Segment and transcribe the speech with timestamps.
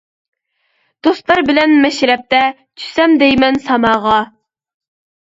[1.07, 2.39] دوستلار بىلەن مەشرەپتە،
[2.81, 4.15] چۈشسەم دەيمەن ساماغا.